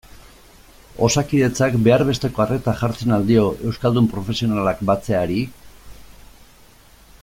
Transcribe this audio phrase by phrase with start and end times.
[1.07, 5.39] Osakidetzak behar besteko arreta jartzen al dio euskaldun profesionalak batzeari?